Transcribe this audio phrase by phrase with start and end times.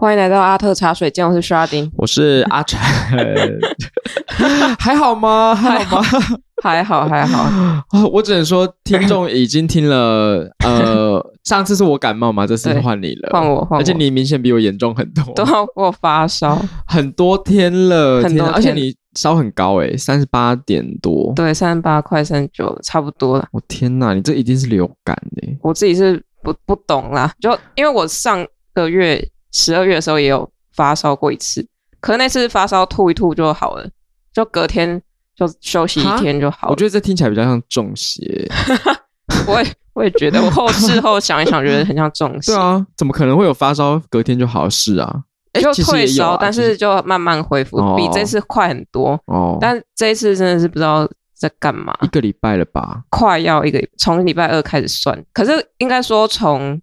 [0.00, 2.78] 欢迎来到阿特茶水间，我是刷丁，我是阿成，
[4.78, 5.54] 还好吗？
[5.54, 6.08] 还好吗？
[6.62, 7.46] 还好，还好。
[8.12, 10.50] 我只能说，听众已经听了。
[10.64, 13.76] 呃，上次是我感冒嘛，这次换你了，换我，换我。
[13.78, 23.48] 而且你明显比我严重很多， 都要我发烧很多天了，很多天，而且你烧很高诶，三十八点多，对，三十八快三十九，差不多了。
[23.52, 25.58] 我天哪，你这一定是流感诶！
[25.62, 29.26] 我自己是不不懂啦，就因为我上个月。
[29.50, 31.66] 十二月的时候也有发烧过一次，
[32.00, 33.90] 可是那次发烧吐一吐就好了，
[34.30, 35.00] 就隔天
[35.34, 36.70] 就休息一天就好了。
[36.70, 38.46] 我觉得这听起来比较像中邪，
[39.48, 39.66] 我也
[39.98, 42.52] 我也觉得，我后事后想一想，觉得很像中邪。
[42.54, 45.24] 对啊，怎么可能会有发烧隔天就好事啊？
[45.52, 49.20] 哎，就退烧，啊，但是就慢慢恢复，哦，比这次快很多。
[49.26, 51.96] 哦，但这一次真的是不知道在干嘛。
[52.02, 53.02] 一个礼拜了吧？
[53.10, 56.80] 快要一个，从礼拜二开始算，可是应该说从。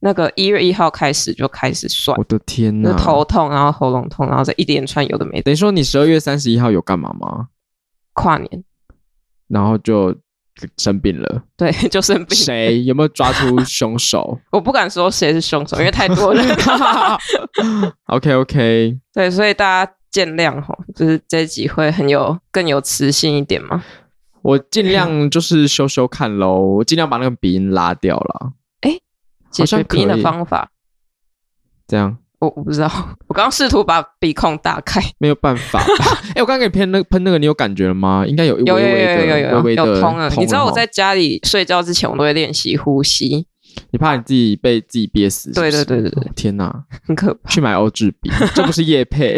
[0.00, 5.44] 那个一月一号开始就开始算，我的天呐，头痛，然后喉咙痛，然后再一连串有的没的。
[5.44, 7.46] 等于说你十二月三十一号有干嘛吗？
[8.12, 8.62] 跨年，
[9.48, 10.14] 然后就
[10.78, 11.42] 生病了。
[11.56, 12.36] 对， 就生病。
[12.36, 14.38] 谁有没有抓出凶手？
[14.52, 16.44] 我不敢说谁是凶手，因为太多人。
[18.06, 23.84] OK OK，对，所以大家见谅哈，就是这一集会很有更有磁性一点嘛。
[24.42, 28.52] 我尽量就是修修看喽，我尽量把那个鼻音拉掉了。
[29.50, 30.68] 解决鼻音的方法，
[31.86, 32.90] 这样我我不知道，
[33.26, 35.80] 我刚刚试图把鼻孔打开，没有办法。
[35.80, 38.24] 哎、欸，我刚刚给你喷那喷那个，你有感觉了吗？
[38.26, 40.30] 应该有有有有有有有通了。
[40.36, 43.46] 你知道我在家里睡觉之前，我都会练习呼吸。
[43.90, 45.84] 你怕你自己被自己憋死是不是？
[45.84, 47.50] 对对对对对，哦、天哪，很可怕。
[47.50, 49.36] 去买欧智鼻，这不是叶配。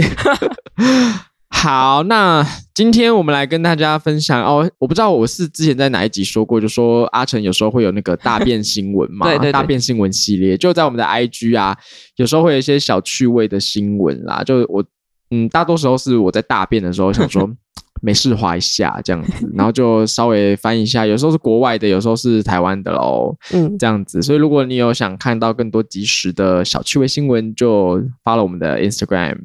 [1.58, 4.70] 好，那今天我们来跟大家分享哦。
[4.78, 11.77] 我不知道我是之前在哪一集说过，就说阿成有时候会有那个大便新闻嘛， 对对对，大便新闻系列就在我们的 IG 啊，
[12.16, 14.45] 有时候会有一些小趣味的新闻啦。
[14.45, 14.84] 就我
[15.30, 17.50] 嗯，大多时候是我在大便的时候想说
[18.00, 21.05] 没事滑一下这样子，然后就稍微翻一下。
[21.05, 24.22] 有时候是国外的，有时候是台湾的喽，嗯，这样子。
[24.22, 29.39] 所以如果你有想看到更多及时的小趣味新闻，就 follow 我们的 Instagram。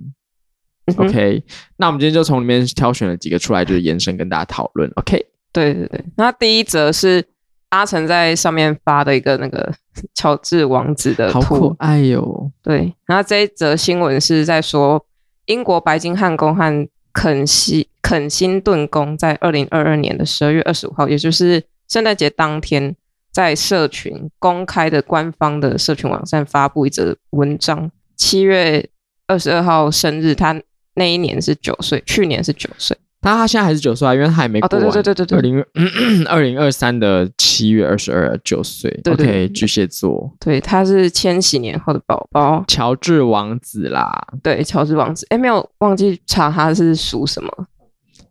[0.98, 1.44] OK，
[1.78, 4.92] 那我们今天就从里面挑选了几个出来，就是延伸跟大家讨论。
[4.96, 7.24] OK，对对对，那第一则是
[7.70, 9.74] 阿成在上面发的一个那个
[10.14, 12.52] 乔治王子的图，好可爱哟、哦。
[12.62, 15.06] 对，然后这一则新闻是在说，
[15.46, 22.96] 英国白金汉宫和肯西肯辛顿宫在二零二二年的十二月二十五号，也就是圣诞节当天，
[23.32, 27.92] 在社群公开的官方的社群网站发布一则文章。
[28.16, 28.90] 七月
[29.28, 30.62] 二十二号生日，他。
[30.96, 34.88] 那一年是九岁，去年是九岁，他他现在还是九岁啊，因为他还没过完。
[34.88, 35.66] 哦、对对对对对，二零
[36.28, 39.00] 二零二三的七月二十二，九岁。
[39.10, 40.32] OK，巨蟹座。
[40.40, 44.12] 对，他是千禧年后的宝宝，乔治王子啦。
[44.44, 45.26] 对，乔治王子。
[45.30, 47.50] 哎，没有忘记查他是属什么。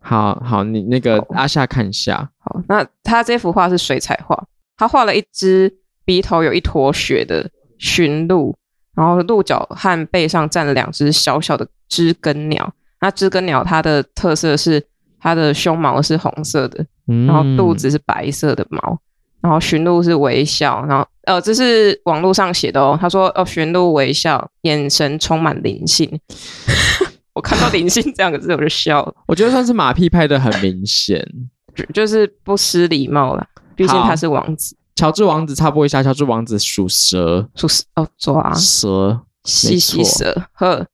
[0.01, 2.29] 好好，你那个阿夏看一下。
[2.39, 4.45] 好，那他这幅画是水彩画，
[4.77, 5.73] 他画了一只
[6.05, 8.55] 鼻头有一坨血的驯鹿。
[8.97, 12.73] 然后鹿角和背上站了两只小小的知更鸟。
[13.03, 14.83] 那知更鸟它的特色是
[15.21, 16.87] 它的胸毛是红色的，
[17.27, 18.99] 然后肚子是白色的毛。
[19.43, 22.99] 然后驯鹿是微笑，然后呃，这是网络上写的哦。
[23.01, 26.21] 他说哦，驯鹿微笑，眼神充满灵性。
[27.33, 29.15] 我看到“灵性”这两个字我就笑了。
[29.27, 31.27] 我觉得算是马屁拍的很明显，
[31.75, 33.47] 就，就是不失礼貌了。
[33.75, 34.77] 毕竟他是王子。
[34.95, 40.43] 乔治王子插播一下，乔治王子属蛇，属蛇哦，抓蛇，吸吸蛇。
[40.53, 40.87] 呵，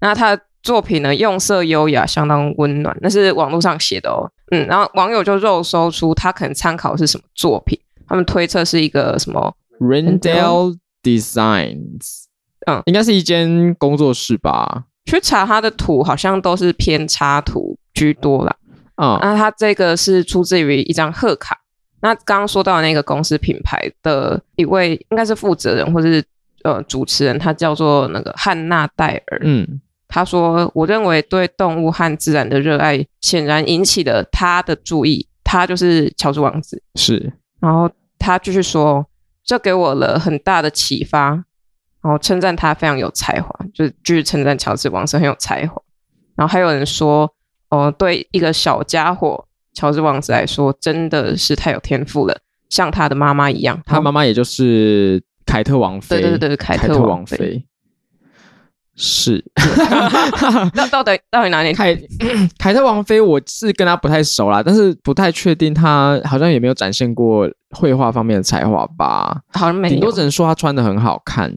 [0.00, 2.96] 那他的作品呢，用色优雅，相当温暖。
[3.00, 4.30] 那是网络上写的哦。
[4.50, 7.78] 嗯，然后网友就肉搜出他可能参考的是什么作品，
[8.08, 12.24] 他们推测是一个什么 Rendell Designs，
[12.66, 14.84] 嗯，应该是一间工作室吧。
[15.06, 18.56] 去查他的图，好像都是偏插图居多啦。
[18.96, 21.56] 嗯，那他这个是出自于一张贺卡。
[22.02, 26.24] 那刚刚说到那个公司品牌的一位应该是负责人或者是
[26.64, 29.40] 呃主持人，他叫做那个汉娜戴尔。
[29.42, 29.80] 嗯，
[30.10, 35.26] 他说：“我认为对动物和自然的热爱显然引起了他的注意。
[35.44, 37.32] 他就是乔治王子。”是。
[37.60, 39.06] 然后他继续说
[39.44, 41.30] ：“这给我了很大的启发。”
[42.02, 45.80] 然后称赞他非常有才华，就是继续称赞乔治王子很有才华。
[46.34, 47.22] 然后还有人说
[47.70, 52.36] ：“哦、呃，对一个小家伙。”乔治王子来说，真的是太有天赋了，
[52.68, 53.80] 像他的妈妈一样。
[53.86, 56.20] 他妈妈也就是凯特王妃。
[56.20, 57.64] 对对对，凯特王妃。
[59.02, 59.42] 是，
[60.74, 61.72] 那到底到底哪里？
[61.72, 61.98] 凯
[62.60, 69.40] 凯特王妃，我是跟她不太熟啦，但是不太确定她好像也没有展现过绘画方面的才华吧？
[69.54, 71.50] 好像没有，顶多只能说她穿的很好看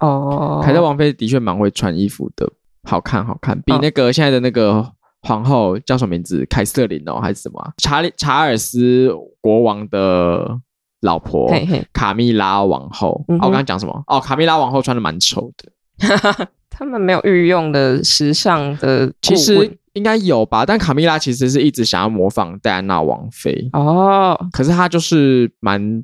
[0.00, 0.60] 哦。
[0.64, 2.50] 凯特王妃的确蛮会穿衣服的，
[2.82, 4.84] 好看好看，比那个现在的那个
[5.22, 6.44] 皇后叫什么名字？
[6.46, 7.72] 凯瑟琳哦，还是什么？
[7.76, 10.58] 查理查尔斯国王的
[11.02, 11.48] 老婆
[11.92, 13.24] 卡蜜拉王后。
[13.28, 14.02] 嗯哦、我刚刚讲什么？
[14.08, 15.70] 哦，卡蜜拉王后穿的蛮丑的。
[16.70, 20.64] 他们没有御用的时尚的，其实应该有吧。
[20.64, 26.02] 但卡蜜拉其实是一直想要模仿戴安娜王妃哦，可是她就是蛮，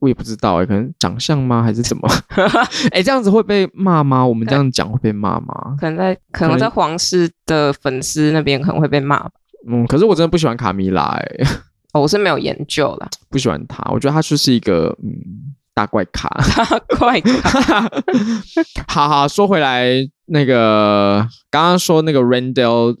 [0.00, 2.08] 我也不知道哎，可能长相吗，还是什么？
[2.92, 4.26] 哎，这样子会被骂吗？
[4.26, 5.76] 我们这样讲会被骂吗？
[5.80, 9.30] 可能在可能在皇室的粉丝那边可能会被骂吧。
[9.66, 11.46] 嗯，可是我真的不喜欢卡蜜拉哎，
[11.92, 15.54] 哦，我是没有研究啦，不喜欢她，我觉得她就是一个嗯。
[15.78, 17.88] 大怪咖，大怪咖。
[18.88, 19.88] 好好说回来，
[20.26, 22.96] 那个刚刚说那个 Randall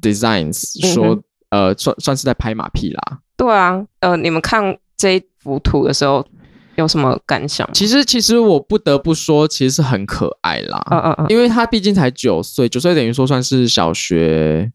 [0.00, 1.14] Designs 说，
[1.50, 3.18] 嗯、呃，算算是在拍马屁啦。
[3.36, 6.26] 对啊，呃，你们看这一幅图的时候
[6.76, 7.68] 有什么感想？
[7.74, 10.82] 其实，其实我不得不说，其实是很可爱啦。
[10.90, 14.72] 嗯嗯嗯，因为他毕竟才九岁，九岁等于说算是小学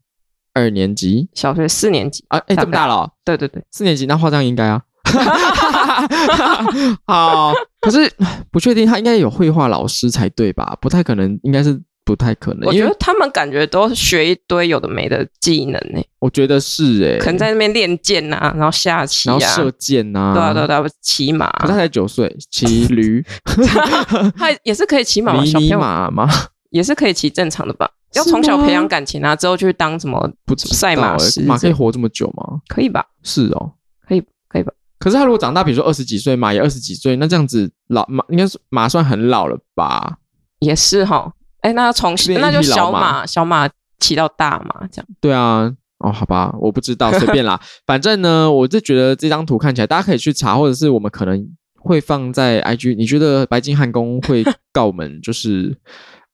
[0.54, 2.38] 二年级，小学四年级啊？
[2.46, 3.10] 哎，这么大了，哦？
[3.24, 4.82] 对对对，四年级那画这样应该啊。
[7.06, 8.10] 好，可是
[8.50, 10.76] 不确定他应该有绘画老师才对吧？
[10.80, 12.66] 不太可能，应该是不太可能。
[12.68, 16.00] 我觉得他们感觉都学一堆有的没的技能呢。
[16.18, 21.48] 我觉得是哎，可能在那边练剑呐，然后下棋啊，然后射箭啊，对啊对啊，骑马。
[21.60, 23.24] 可他才九岁，骑驴，
[24.36, 25.42] 他也是可以骑马吗？
[25.44, 26.28] 迷你马吗？
[26.70, 27.88] 也是可以骑正常的吧？
[28.14, 31.42] 要从小培养感情啊，之后去当什么不赛马师？
[31.42, 32.60] 马可以活这么久吗？
[32.68, 33.04] 可以吧？
[33.22, 33.72] 是哦，
[34.06, 34.72] 可以可以吧？
[34.98, 40.18] 可是他如果长大，比如说二十几岁，马也二十几岁，那这样子老马应该是马算很老了吧？
[40.58, 43.68] 也是哈，哎，那从那就小马小马
[44.00, 45.06] 骑到大马这样。
[45.20, 47.60] 对啊，哦，好吧，我不知道， 随便啦。
[47.86, 52.96] 反正呢，我就觉得这张图看起来，大家可以去查，或者是我们可能会放在 IG。
[52.96, 55.78] 你觉得白金汉宫会告我们 就是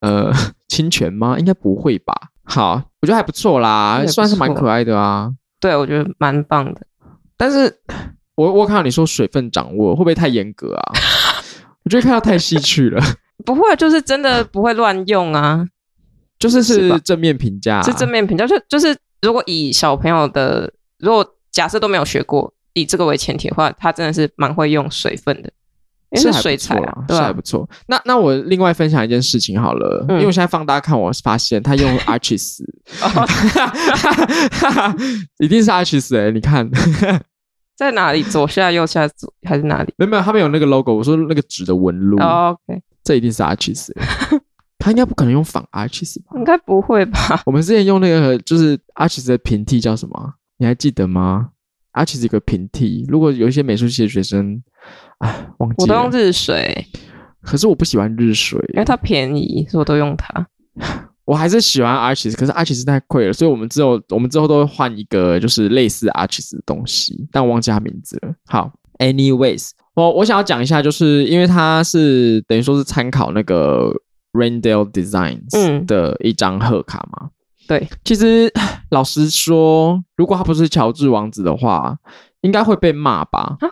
[0.01, 0.33] 呃
[0.69, 1.39] 侵权吗？
[1.39, 2.15] 应该不会吧？
[2.45, 5.31] 好，我觉得还不错啦，算是蛮可爱的啊。
[5.61, 6.81] 对，我觉得蛮棒的，
[7.37, 7.81] 但是。
[8.37, 10.83] 我我看到你说水分掌握会不会太严格啊？
[11.85, 13.03] 我觉得看到太细致了。
[13.45, 15.67] 不会，就是真的不会乱用啊。
[16.39, 18.47] 就是是正面评价，是正面评价。
[18.47, 25.51] 就就是如果以小朋友的，如果假设都没有学过，以这个为前提的话，他真的是蛮会用水分的，
[26.17, 27.69] 是水彩啊，是还不错。
[27.87, 32.63] 那那我另外分享一件事情好了，因为我现在放大看，我发现他用 Arches，
[35.39, 36.69] 一定是 Arches 哎，你看。
[37.77, 38.23] 在哪里？
[38.23, 39.93] 左下、右下、左还是哪里？
[39.97, 40.95] 没有没有，他们有那个 logo。
[40.95, 42.19] 我说那个纸的纹路。
[42.19, 43.91] Oh, OK，这一定是 Arches。
[44.79, 46.37] 他应该不可能用仿 Arches 吧？
[46.37, 47.43] 应该不会吧？
[47.47, 50.35] 我们之前用那个就是 Arches 的平替叫什么？
[50.59, 51.51] 你还记得吗
[51.95, 54.63] ？Arches 有个平替，如果有一些美术系的学生，
[55.19, 55.79] 哎，忘记了。
[55.79, 56.87] 我都用日水，
[57.41, 60.47] 可是我不喜欢日水，因为它便宜，所以我都用它。
[61.25, 68.35] 我还是喜欢 Arches，可是 Arches 太贵了，所以我们之后我们之后都会换一个就是类似 Arches 的东西，但我忘记它名字了。
[68.47, 73.91] 好，anyways，我我想要讲一下，就是因为它是等于说是参考那个
[74.33, 77.29] Randell Designs 的一张贺卡嘛。
[77.29, 77.31] 嗯、
[77.69, 78.53] 对，其实
[78.91, 81.97] 老实说，如果他不是乔治王子的话，
[82.43, 83.57] 应该会被骂吧？
[83.61, 83.69] 啊，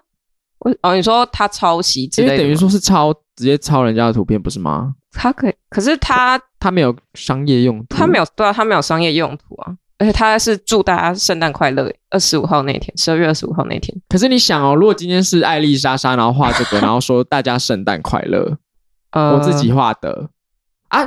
[0.61, 4.95] 我哦，你说他抄袭之类的，因为等于说是抄直接抄人家的图片，不是吗？
[5.13, 13.97] 他可以，可是他他没有商业用途，他没有对啊，他没有商业用途啊，而且他是祝大家圣诞快乐，二十五号那天，十二月二十五号那天。
[14.09, 18.57] 可是你想哦，如果今天是艾丽莎莎，然后画这个，然后说大家圣诞快乐，
[19.11, 20.31] 呃，我自己画的。
[20.89, 21.03] 啊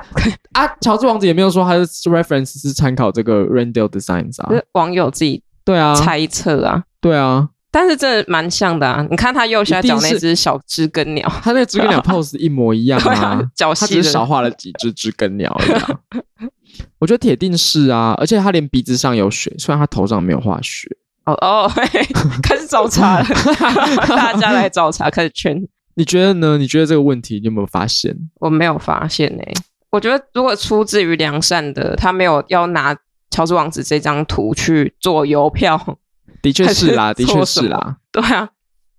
[0.54, 5.94] 啊，乔治王子也没有说他是 reference 是参考这个 Randell Designs 啊，是网友自己对啊。
[5.94, 7.50] 猜测啊，对啊。
[7.76, 9.06] 但是这蛮像的啊！
[9.12, 16.00] 你看他右下角那只小知更鸟，他那个知更鸟 pose 一模一样啊，脚他只是少画了几只知更鸟一样。
[17.00, 20.88] 我觉得铁定是啊，而且他连鼻子上有血，虽然他头上没有画血。
[21.26, 21.70] 哦哦，
[22.42, 23.26] 开始找茬了，
[24.08, 25.62] 大家来找茬，开始圈。
[25.96, 26.58] 你觉得呢？
[26.58, 28.16] 你觉得这个问题你有没有发现？
[28.36, 29.54] 我没有发现诶、欸。
[29.90, 32.96] 我觉得如果出自于良善的，他没有要拿
[33.30, 35.98] 乔治王子这张图去做邮票。
[36.46, 38.48] 的确是啦，的确是啦，对啊，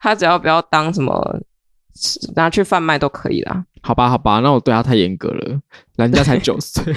[0.00, 1.41] 他只要不要当什么
[2.35, 3.65] 拿去贩卖都可以啦。
[3.83, 5.61] 好吧，好吧，那我对他太严格了，
[5.95, 6.93] 人家才九岁，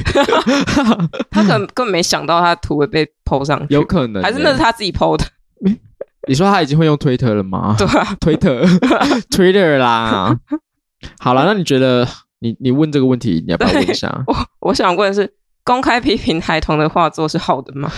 [1.29, 5.25] 他可能根本没想到他的图会被 PO 上去，有可能、欸，还是那是他自己 PO 的？
[6.27, 7.75] 你说他已经会用 Twitter 了吗？
[7.77, 8.63] 对啊，推特
[9.29, 10.35] ，Twitter 啦。
[11.19, 12.07] 好了，那你觉得
[12.39, 14.23] 你你问这个问题，你要不要问一下？
[14.25, 15.31] 我我想问的是，
[15.63, 17.91] 公开批评孩童的画作是好的吗？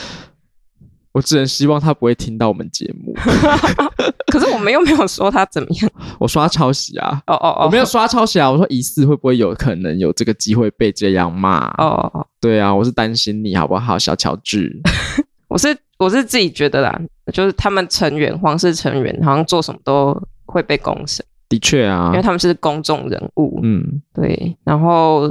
[1.14, 3.14] 我只能希望他不会听到我们节目。
[4.32, 5.92] 可是我们又没有说他怎么样。
[6.20, 7.22] 我刷抄袭啊！
[7.28, 8.50] 哦哦哦，我没有刷抄袭啊！
[8.50, 11.68] 我说疑似会不会有可能有这个机会被这样骂？
[11.78, 14.72] 哦哦哦，对啊，我是担心你好不好，小乔治。
[15.50, 17.02] 我是我是自己觉得啦，
[17.34, 21.26] 就是他们成员皇室成员好像做什么都会被公审。
[21.50, 23.60] 的确啊，因为他们是公众人物。
[23.64, 24.56] 嗯，对。
[24.64, 25.24] 然后，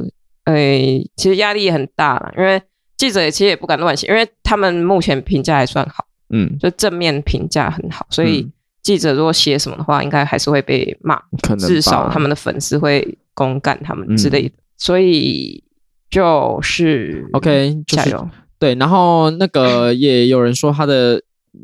[0.45, 2.61] 诶、欸，其实压力也很大啦，因为。
[3.01, 8.47] 记者也其实也不敢乱写，因为他们目前评价还算好，嗯，就正面评价很好，所以
[8.83, 15.65] 记者如果写什么的话，应该还是会被骂，可能至少他们的粉丝会公干他们之类的，嗯、所以
[16.11, 18.29] 就是 OK，加油。
[18.59, 21.23] 对，然后那个也有人说他的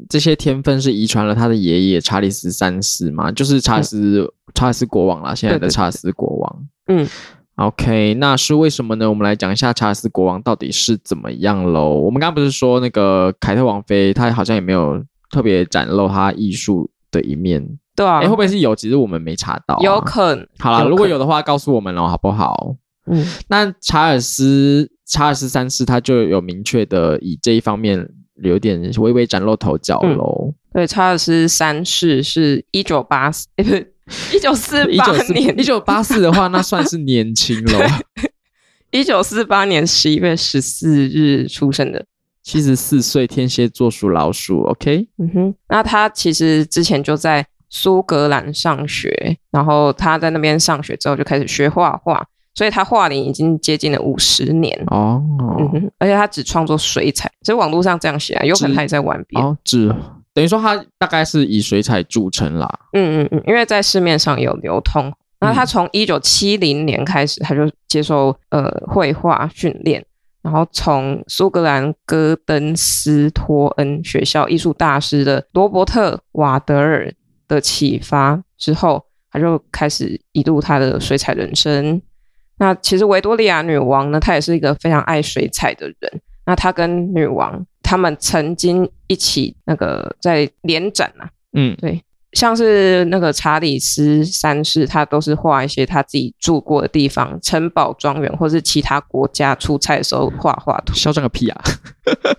[0.09, 7.07] 这些天分是遗传了他的爷爷查理斯三世嘛，就是查理斯、嗯、查理斯国王啦，现在的查理斯国王，嗯。
[7.57, 9.09] OK，那是为什么呢？
[9.09, 11.95] 我们来讲一下查尔斯国王到底是怎么样喽。
[11.95, 17.67] 我们刚刚不是说那个凯特王妃，她好像也没有特别展露她艺术的一面。
[17.95, 18.77] 对啊，诶会不会是有？
[18.77, 19.81] 其实我们没查到、啊。
[19.81, 20.47] 有可能。
[20.59, 22.77] 好了，如果有的话，告诉我们喽，好不好？
[23.11, 23.25] 嗯。
[23.49, 28.07] 那查尔斯查尔斯三世他就有明确的以这一方面
[28.43, 30.55] 有点微微崭露头角喽、嗯。
[30.75, 33.49] 对，查尔斯三世是一九八四。
[34.33, 37.89] 一九四八年，一九八四的话，那算是年轻了。
[38.93, 42.07] 一九四八年十一月十四日出生的，
[42.43, 44.63] 七十四岁，天蝎座属老鼠。
[44.63, 55.21] OK，嗯哼，那他其实之前就在苏格兰上学，然后他在那边上学之后就开始学画画，所以他画龄已经接近了五十年哦。
[55.59, 59.93] 嗯哼，而且他只创作水彩，所以网络上这样写啊，有可能他也在玩笔哦，只。
[60.37, 62.69] 等于说，他大概是以水彩著称啦。
[62.93, 65.11] 嗯嗯嗯，因为在市面上有流通。
[65.41, 70.05] 那他从一九七零年开始，他就接受呃绘画训练，
[70.43, 77.11] 然后从苏格兰戈登斯托恩学校艺术大师的罗伯特瓦德尔
[77.49, 82.03] 的启发之后，他就开始一路他的水彩人生。
[82.59, 86.21] 那其实维多利亚女王呢，她也是一个非常爱水彩的人。
[86.45, 87.65] 那她跟女王。
[87.87, 92.03] 他们曾经一起那个在联展啊，嗯，对，
[92.33, 100.93] 像是那个查理斯三世，他都是画一些他自己住过的地方、城堡、庄园，或是其他国家出差的时候画画图。
[100.95, 101.63] 嚣张个屁啊！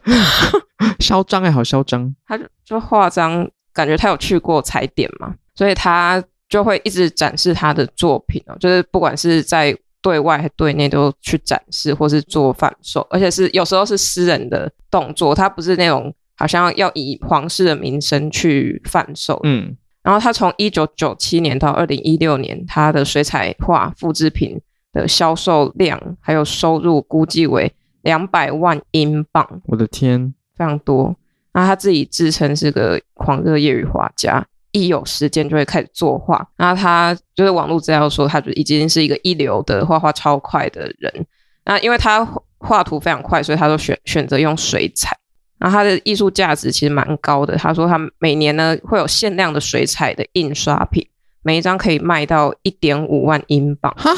[0.99, 2.13] 嚣张哎，好嚣张！
[2.25, 9.73] 他就就画张，感觉他有去过踩点嘛，所以他就会一直展示他的作品哦，就是不管是在。
[10.01, 19.39] 对外对内都去展示，或是做贩售，而且是有时候是私人的动作，他不是那种好像要以皇室的名声去贩售。
[19.43, 24.59] 嗯，然后他从一九九七年到二零一六年，他的水彩画复制品
[24.93, 27.73] 的销售量还有收入估计为
[28.03, 29.61] 两百万英镑。
[29.65, 31.15] 我的天，非常多。
[31.53, 34.45] 那他自己自称是个狂热业余画家。
[34.71, 41.25] 一有时间就会开始作画，那他就是网络资料说，他就已经是一个一流的画画超快的人。
[41.65, 42.25] 那因为他
[42.59, 45.17] 画图非常快，所以他都选选择用水彩。
[45.59, 47.55] 然后他的艺术价值其实蛮高的。
[47.57, 51.03] 他说他每年呢会有限量的水彩的印刷品，
[51.41, 53.91] 每一张可以卖到一点五万英镑。
[53.97, 54.11] 哈，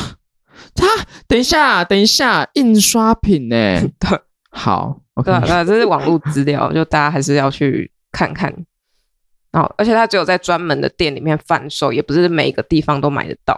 [0.75, 0.85] 他
[1.27, 3.79] 等一下，等一下，印刷品呢？
[3.97, 4.19] 对，
[4.51, 8.53] 好，okay、对，那这是网络资料，就大家还是要去看看。
[9.53, 13.55] 哦，而且它只有在专门的店里面贩售，也不是每个地方都买得到。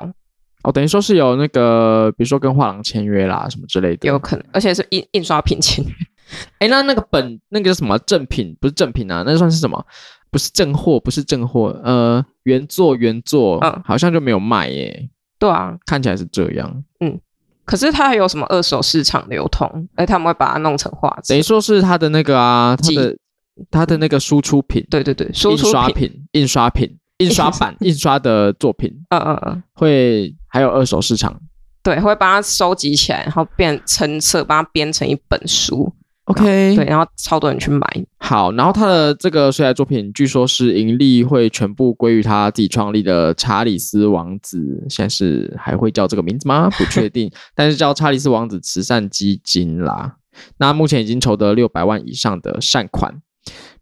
[0.64, 4.46] 哦，等于说是有那个，比如说跟画廊签约啦，什么之类的，有可能。
[4.54, 5.92] 而且是印印刷品签约。
[6.60, 9.86] 哎，那那个本那个什么正品，不是正品啊，那算是什么？
[10.30, 11.78] 不是正货，不是正货。
[11.84, 15.10] 呃，原作原作，嗯，好像就没有卖耶。
[15.38, 16.84] 对啊，看起来是这样。
[17.02, 17.20] 嗯，
[17.66, 19.90] 可是它还有什么二手市场流通？
[19.96, 23.18] 哎，他们会把它弄成画，等于说是它的那个啊，它的。
[23.70, 31.40] 他的那个输出品，对对对，印刷品、印刷品、 印刷版、 印刷的作品，嗯嗯嗯，会还有二手市场，
[31.84, 35.94] 对，会把它收集起来，然后变成册，把它编成一本书
[36.26, 37.86] ，OK，对，然后超多人去买。
[38.20, 46.70] 好，然后他的这个水彩作品，据说是盈利会全部归于他自己创立的查理斯王子，现在是还会叫这个名字吗？
[46.78, 50.16] 不确定，但是叫查理斯王子慈善基金啦。
[50.58, 53.22] 那目前已经筹得六百万以上的善款。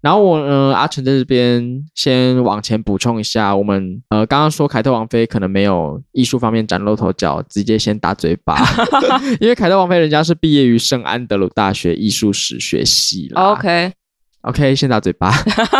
[0.02, 8.58] 然后我呃阿成在这边先往前补充一下，我们呃刚刚说凯特王妃可能没有艺术方面崭露头角，直接先打嘴巴，
[9.42, 13.52] 因为凯特王妃人家是毕业于圣安德鲁大学艺术史学系啦。
[13.52, 13.92] OK
[14.44, 15.34] OK，先打嘴巴。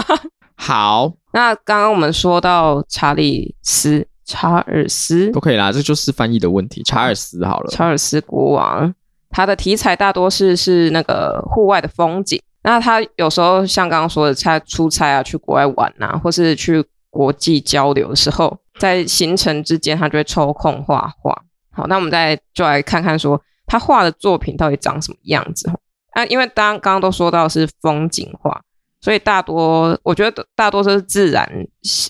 [0.58, 6.84] 好，那刚刚我们说到查理斯查尔斯都可以啦，这就是翻译的问题。
[6.84, 8.94] 查尔斯好了，查尔斯国王，
[9.30, 12.38] 他的题材大多是是那个户外的风景。
[12.64, 21.44] 那他有时候像刚刚说的，他出差啊，去国外玩啊，或是去国际交流的时候，在行程之间，他就会抽空画画。
[21.72, 25.72] 好，那我们再就来看看说他画的作品到底长什么样子。
[26.12, 28.62] 啊，因为当刚刚都说到是风景画，
[29.00, 31.50] 所以大多我觉得大多都是自然，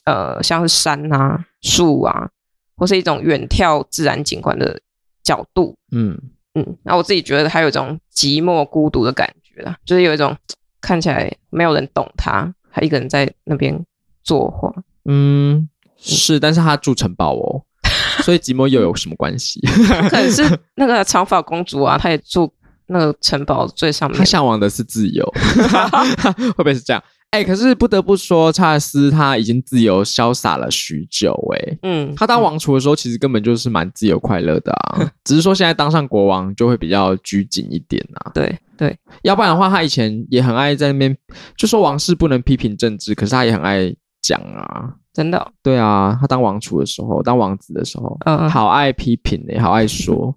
[0.05, 1.45] 呃，像是山啊。
[1.61, 2.29] 树啊，
[2.77, 4.79] 或是一种远眺自然景观的
[5.21, 6.17] 角度，嗯
[6.53, 9.29] 嗯，那我自己觉得他有一种寂寞孤独的感
[9.59, 10.35] 觉啦，就是有一种
[10.81, 13.85] 看起来没有人懂他，他一个人在那边
[14.23, 14.73] 作画，
[15.05, 17.61] 嗯，是，但是他住城堡哦，
[18.23, 19.59] 所以寂寞又有什么关系？
[20.09, 20.43] 可能是
[20.75, 22.51] 那个长发公主啊，她也住
[22.87, 25.25] 那个城堡最上面，她向往的是自由，
[26.37, 27.03] 会不会是这样？
[27.31, 41.15] 哎、欸，可是不得不说，查尔斯他已经自由潇洒了许久，哎，嗯，他当王储的时候，其实根本就是蛮自由快乐的啊，嗯、只是说现在当上国王就会比较拘谨一点啊，对对，要不然的话，他以前也很爱在那边
[41.55, 43.93] 就说王室不能批评政治，可是他也很爱
[44.23, 50.33] 讲啊，真的、哦，对啊，他当王储的时候，当王子的时候，嗯，好爱批评哎，好爱说，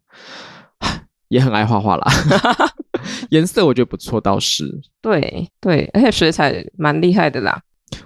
[1.32, 2.06] 也很爱画画啦。
[3.30, 4.70] 颜色我觉得不错，倒是
[5.00, 7.60] 对对，而且水彩蛮厉害的啦。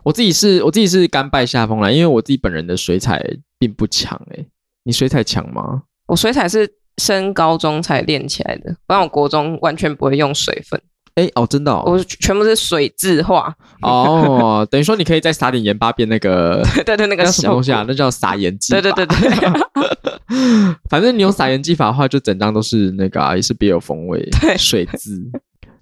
[0.04, 3.20] 我自己是我自己是甘拜下风啦，因为我自己本人的水彩
[3.58, 4.46] 并不强诶、欸。
[4.84, 5.82] 你水彩强吗？
[6.06, 10.80] 我水彩是升高中才练起来的，不然我国中完全不会用水粉。
[11.16, 13.52] 哎、欸、哦，真的、哦，我全部是水字画。
[13.82, 17.84] 哦， 等于说你可以再撒点盐巴变那个，对对对，那个那什么东西啊？
[17.88, 18.80] 那叫撒盐技法。
[18.80, 19.30] 对对对对，
[20.02, 20.15] 对。
[20.90, 24.20] 反正你用撒盐技法的话，就整张都是那个啊， 也是别有风味。
[24.40, 25.30] 对，水渍。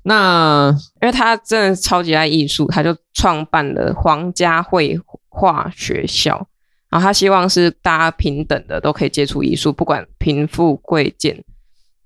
[0.03, 0.69] 那
[1.01, 4.99] 因为他真的超级爱艺术，他就创办了皇家绘
[5.29, 6.47] 画学校。
[6.91, 11.43] 然后他希望是大家平等的，都可以接触艺术，不管贫富贵贱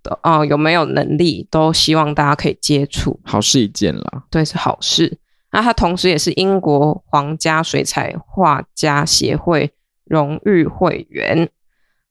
[0.02, 3.20] 的哦，有没有能力，都希望大家可以接触。
[3.22, 5.18] 好事一件啦，对，是好事。
[5.52, 9.70] 那他同时也是英国皇家水彩画家协会
[10.04, 11.50] 荣誉会员。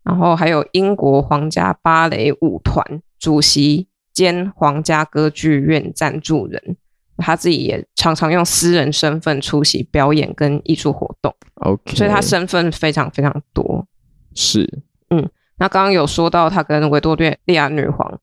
[0.07, 2.81] 然后还有英国皇家芭蕾舞团
[3.19, 6.77] 主席兼皇家歌剧院赞助人，
[7.17, 11.35] 他自己也常常用私人身份出席表演跟艺术活动。
[11.55, 13.85] OK，所以他身份非常非常多。
[14.33, 18.17] 是，嗯，那刚刚有说到他跟维多利亚女皇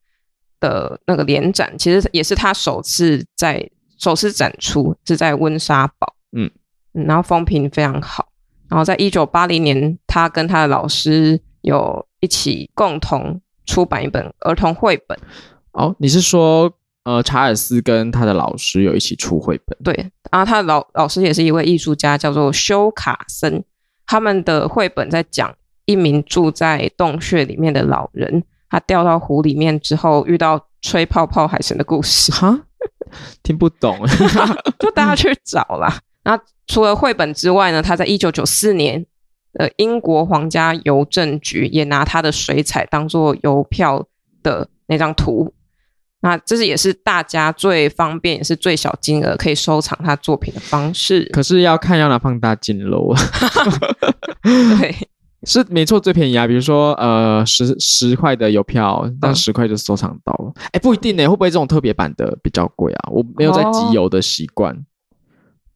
[0.60, 3.68] 的那个联展，其实也是他首次在
[3.98, 6.50] 首次展出是在温莎堡，嗯，
[6.94, 8.30] 嗯，然后风评非常好。
[8.70, 11.38] 然后在一九八零年，他跟他的老师。
[11.64, 15.18] 有一起共同出版一本儿童绘本。
[15.72, 16.70] 哦，你是说，
[17.04, 19.76] 呃，查尔斯跟他的老师有一起出绘本？
[19.82, 19.92] 对，
[20.30, 23.64] 然后他的老老师也是一位艺术家，叫做修卡森。
[24.06, 25.52] 他们的绘本在讲
[25.86, 32.30] 一名住在洞穴里面的老人，他掉到湖里面之后遇到吹泡泡海神的故事。
[32.30, 32.60] 哈，
[33.42, 33.98] 听不懂，
[34.78, 35.98] 就大家去找啦。
[36.24, 39.06] 那除了绘本之外呢，他在一九九四年。
[39.58, 44.04] 呃，英国皇家邮政局也拿他的水彩当做邮票
[44.42, 45.54] 的那张图，
[46.20, 51.24] 那这是也是大家最方便也是最小金额可以收藏他作品的方式。
[51.32, 53.14] 可是要看要拿放大镜喽。
[54.42, 54.94] 对，
[55.44, 56.46] 是没错，最便宜啊。
[56.46, 60.52] 比如说，呃，十十块的邮票，那十块就收藏到了。
[60.72, 63.10] 哎、嗯，不一定呢，会不会这种特别版的比较贵啊？
[63.12, 64.74] 我没有在集邮的习惯。
[64.74, 64.78] 哦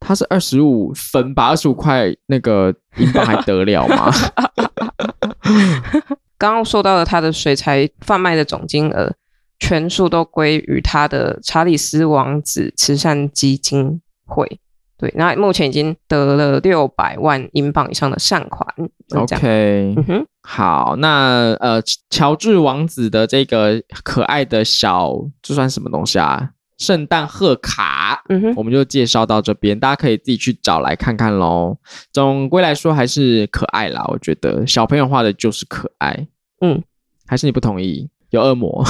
[0.01, 4.11] 它是二十五分吧，二十五块那个英镑还得了吗？
[6.39, 9.13] 刚刚说到了他的水彩贩卖的总金额，
[9.59, 14.61] 全数都归于他的查理斯王子慈善基金会。
[14.97, 18.67] 对，那目前已经得了六百万英镑以上的善款。
[19.15, 21.81] OK，嗯哼，好，那呃，
[22.11, 26.51] 乔治王子的这个可爱的小，这算什么东西啊？
[26.79, 31.77] 圣诞贺卡，嗯哼，我们就介绍到这边，大家可以自己去找来看看喽。
[32.13, 36.27] 总归来说还是可爱啦，我觉得小朋友画的就是可爱。
[36.61, 36.83] 嗯，
[37.27, 38.09] 还是你不同意？
[38.31, 38.85] 有恶魔？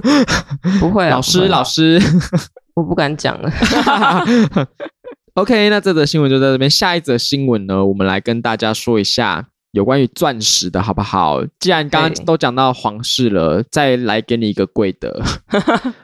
[0.78, 2.00] 不会，老师，老师，
[2.74, 3.50] 我不敢讲了。
[5.34, 6.70] OK，那这则新闻就在这边。
[6.70, 11.42] 下一则新闻呢，我们来跟大家说一下有关于钻石的好不好？
[11.58, 15.22] 既然刚刚都讲到皇室了，再来给你一个贵的。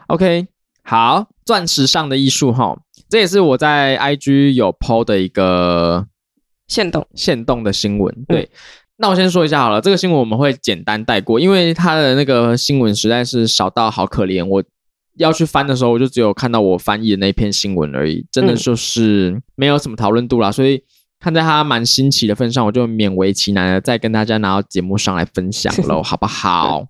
[0.09, 0.49] OK。
[0.85, 2.77] 好，钻石上的艺术哈，
[3.09, 6.07] 这也是我在 IG 有 PO 的一个
[6.69, 8.25] 限动限动的新闻。
[8.27, 8.49] 对，嗯、
[8.97, 14.45] 那我先说一下好了，这个新闻我们会简单带过，因为它的那个新闻实在是少到好可怜。
[14.45, 14.63] 我
[15.19, 20.51] 要去翻的时候，我就只有看到我翻译的那篇新闻而已，真的就是没有什么讨论度啦。
[20.51, 20.83] 所以
[21.21, 26.85] 看在他蛮新奇的份上，我就勉为其难的再跟大家拿到节目上来分享喽， 好不好？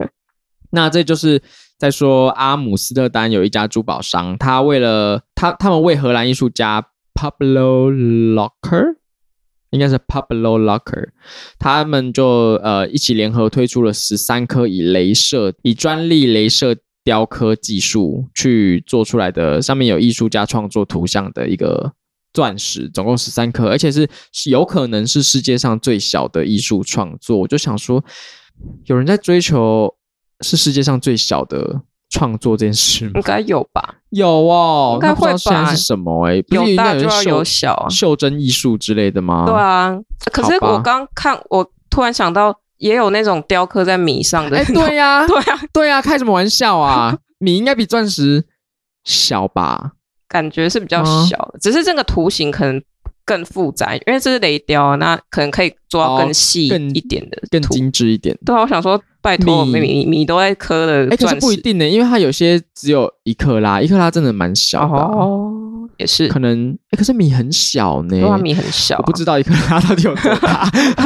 [0.71, 1.43] 那这就是
[1.83, 8.95] 在说阿姆斯特丹有一家珠宝商，他为了他他们为荷兰艺术家 Pablo Locker，
[9.71, 11.09] 应该是 Pablo Locker，
[11.59, 12.25] 他们就
[12.63, 21.93] 呃一起联合推出了十三颗以镭射以专利镭射雕刻技术去做出来的，上面有艺术家创作图像的一个。
[22.35, 24.09] 钻石总共十三颗，而且是
[24.47, 27.37] 有可能是世界上最小的艺术创作。
[27.37, 28.03] 我就想说，
[28.87, 29.95] 有人在追求
[30.43, 33.13] 是世界上最小的创作这件事吗？
[33.15, 33.95] 应该有吧？
[34.11, 35.37] 有哦，应该会吧？
[35.37, 36.41] 现在是什么、欸？
[36.41, 39.45] 哎，有大就要有小啊，袖珍艺术之类的吗？
[39.47, 39.99] 对啊。
[40.33, 44.59] 可是我刚看，我突然想到，也有那种雕刻在米上的。
[44.59, 47.17] 哎，对呀、 啊，对呀、啊，对呀、啊，开什么玩笑啊？
[47.39, 48.45] 米应该比钻石
[49.05, 49.93] 小吧？
[50.29, 52.83] 感觉是比较小的，只是这个图形可能
[53.25, 58.39] 更复杂，因为这是雷雕，那可能可以做到更细一点的、更精致一点。
[58.45, 59.81] 对啊，我想说，拜托，米。
[59.81, 64.99] 米米都在颗的，哎，可是不一定呢，因为它有些只有一克拉，一克拉真的蛮小的。
[64.99, 70.65] 哦，也是，可能，哎，可是米很小呢，对啊，米很小，我不知道一克拉到底有多大，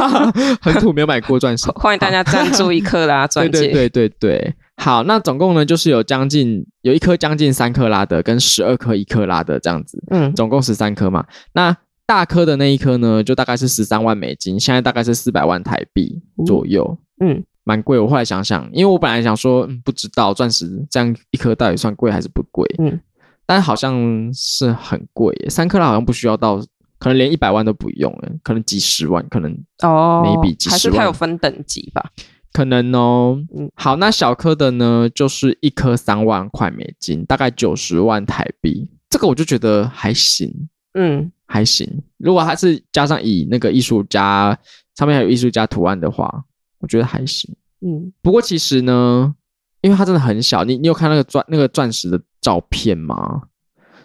[0.61, 4.37] 很土，没有买过钻石，欢迎大家赞助一克拉钻戒， 对对对对。
[4.39, 4.55] 对。
[4.79, 11.25] 好，那总共呢，就是有将近有一颗将近三克拉的，跟十二颗一克拉的这样子，嗯，总共十三颗嘛。
[11.53, 11.75] 那
[12.05, 17.99] 大颗的那一颗呢，就大概是十三万美金，现在大概是四百万台币左右，嗯，蛮贵。
[17.99, 22.97] 我后来想想，因为我本来想说，嗯，不知道钻石这样一颗到底算贵还是不贵，嗯，
[23.45, 23.93] 但好像
[24.33, 26.57] 是很贵，三克拉好像不需要到，
[26.97, 29.51] 可能连一百万都不用，可能几十万，可能
[29.83, 32.09] 哦，maybe 几十万，还是它有分等级吧。
[32.53, 33.37] 可能哦，
[33.75, 38.89] 好，那小颗的呢，就是一颗三万块美金，大概九十万台币。
[39.09, 40.51] 这个我就觉得还行，
[40.93, 41.87] 嗯，还行。
[42.17, 44.57] 如果它是加上以那个艺术家
[44.95, 46.43] 上面还有艺术家图案的话，
[46.79, 48.11] 我觉得还行，嗯。
[48.21, 49.33] 不过其实呢，
[49.81, 53.43] 因为它真的很小，你你有看那个钻那个钻石的照片吗？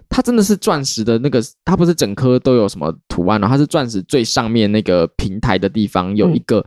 [0.08, 6.58] 它真的是钻石的那个，它不是整颗都有什么图案哦，它是钻石最上面那个平台的地方有一个。
[6.61, 6.64] 嗯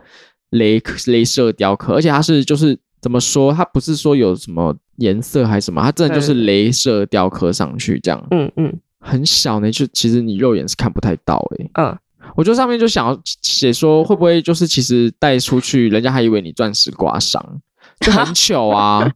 [0.51, 3.51] 雷镭射雕刻，而且它是就是怎么说？
[3.51, 5.81] 它不是说有什么颜色还是什么？
[5.81, 8.25] 它真的就是镭射雕刻上去这样。
[8.31, 11.71] 嗯嗯，很小呢，就其实你肉眼是看不太到诶、欸。
[11.73, 11.97] 嗯，
[12.35, 17.43] 我就上面就想要写说，会不会就是其实带出去，人家还以为你钻石刮伤，
[17.99, 19.09] 就很糗啊。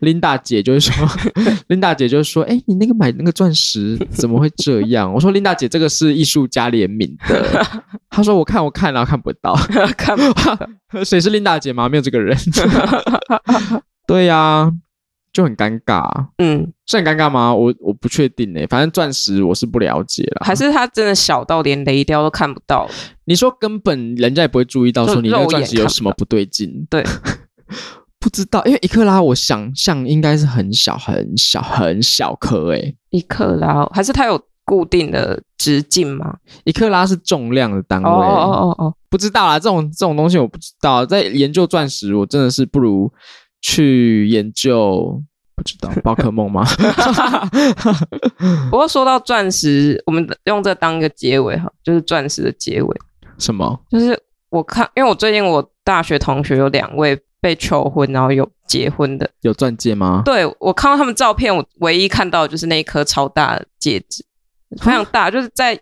[0.00, 1.08] 琳达姐就是说，
[1.68, 5.12] 琳达姐就是说，哎、欸，你那个买那个钻石怎么会这样？
[5.14, 7.64] 我说，琳达姐，这个是艺术家联名的。
[8.10, 9.54] 她说，我看我看然后看不到，
[9.96, 10.58] 看不到，
[11.06, 11.88] 谁 是琳达姐吗？
[11.88, 12.36] 没有这个人。
[14.04, 14.72] 对呀、啊，
[15.32, 16.02] 就很尴尬。
[16.38, 17.54] 嗯，是很尴尬吗？
[17.54, 20.44] 我我不确定诶，反正钻石我是不了解了。
[20.44, 22.88] 还是它真的小到连雷雕都看不到？
[23.24, 26.86] 你说根本人家也不会注意到，说你那个钻石有什么不对劲？
[26.90, 27.04] 对。
[28.20, 32.94] 不知道，因为一克拉，我想象应该是很小、很小、很小颗诶。
[33.10, 36.36] 一克拉还是它有固定的直径吗？
[36.62, 38.08] 一克拉是重量的单位。
[38.08, 41.04] 哦哦哦哦，不知道啦，这种这种东西我不知道。
[41.04, 43.12] 在研究钻石，我真的是不如
[43.62, 45.22] 去研究
[45.56, 46.62] 不知道 宝可梦吗？
[48.70, 52.96] 不过说到钻石，我们用这当一个结尾哈，就是钻石的结尾。
[53.38, 53.80] 什么？
[53.88, 54.20] 就是
[54.50, 57.18] 我看，因为我最近我大学同学有两位。
[57.42, 60.22] 被求婚，然后有结婚的，有钻戒吗？
[60.24, 64.24] 对，我看到他们照片，我唯一看到的就是那一颗超大的戒指，
[64.80, 65.76] 非常大，就是在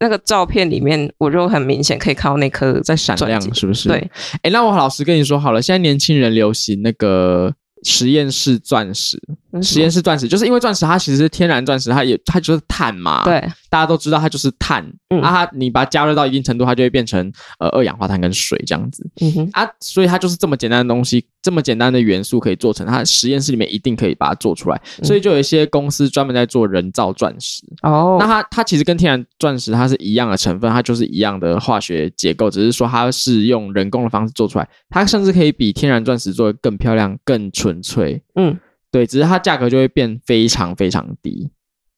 [0.00, 3.88] 那个照片里面，我就很明显可以看到那颗在闪亮，是不是？
[3.88, 4.10] 对，
[4.42, 7.54] 哎，那我老实跟你说好了，现在年轻人流行那个。
[7.82, 9.18] 实验室钻石，
[9.62, 37.50] 实验室钻石，就是因为钻石它其实是天然钻石，它也它就是碳嘛，对，大家都知道它就是碳，嗯、啊，它你把它加热到一定程度，它就会变成呃二氧化碳跟水这样子，嗯哼，啊，所以它就是这么简单的东西，这么简单的元素可以做成，它实验室里面一定可以把它做出来，所以就有一些公司专门在做人造钻石，哦，那它它其实跟天然钻石它是一样的成分，它就是一样的化学结构，只是说它是用人工的方式做出来，它甚至可以比天然钻石做的更漂亮、更。
[37.52, 38.56] 纯粹，嗯，
[38.90, 41.48] 对，只是它价格就会变非常非常低，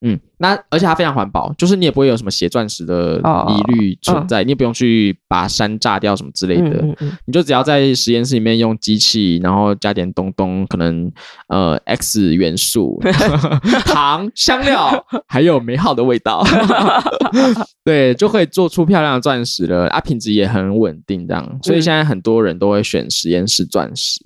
[0.02, 11.10] 嗯，那而且它非常环保，就是你也不会有什么血钻石的疑虑存在，哦、你也不用去把山炸掉什么之类的，嗯嗯嗯、你就只要在实验室里面用机器，然后加点东东，可能
[11.48, 13.00] 呃 X 元素、
[13.86, 16.44] 糖、香料，还有美好的味道，
[17.84, 24.20] 对，就可以做出漂亮的钻石了，啊，品质也很稳定，这样，所以现在很多人都会选实验室钻石。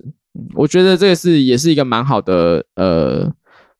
[0.55, 3.31] 我觉得这个是也是一个蛮好的呃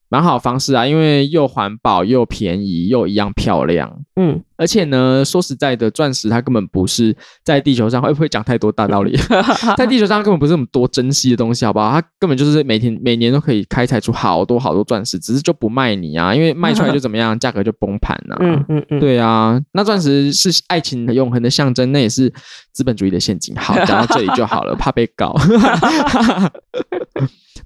[0.10, 9.18] 蛮好方式啊，因为又环保又便宜又一样漂亮，嗯，而且呢，说实在的，钻石它根本不是在地球上会不会讲太多大道理，
[9.78, 11.92] 在地球上根本不是那么多珍稀的东西，好不好？
[11.92, 18.38] 它根本就是每天每年都可以开采出好多好多钻石，只是就不卖你啊，因为卖出来就怎么样，价格就崩盘了。
[18.40, 22.34] 嗯嗯嗯，对啊，那钻石是爱情的永恒的象征，那也是
[22.72, 23.56] 资本主义的陷阱。
[23.56, 25.36] 好，讲到这里就好了， 怕被告。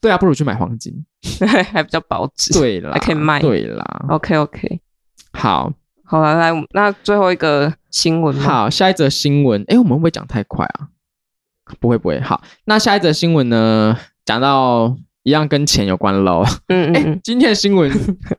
[0.01, 0.93] 对啊，不如去买黄金，
[1.71, 2.51] 还比较保值。
[2.53, 3.39] 对啦，还可以卖。
[3.39, 4.79] 对啦，OK OK，
[5.33, 5.71] 好，
[6.11, 8.37] 好了，来，那最后一个新闻。
[8.41, 9.63] 好，下一则新闻。
[9.69, 10.89] 哎，我们会不会讲太快啊？
[11.79, 12.19] 不会不会。
[12.19, 13.97] 好，那下一则新闻呢？
[14.25, 14.93] 讲到
[15.23, 16.43] 一样跟钱有关喽。
[16.67, 16.95] 嗯嗯。
[16.97, 17.89] 哎，今天的新闻。